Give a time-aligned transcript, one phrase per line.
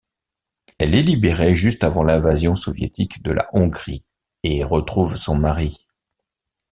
[0.79, 4.07] Elle est libérée juste avant l'invasion soviétique de la Hongrie
[4.41, 5.85] et retrouve son mari.